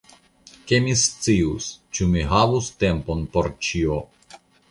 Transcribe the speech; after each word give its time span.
Ke 0.69 0.77
mi 0.85 0.95
scius, 1.01 1.67
ĉu 1.97 2.07
mi 2.15 2.25
havus 2.33 2.71
tempon 2.85 3.23
por 3.35 3.53
ĉio. 3.69 4.01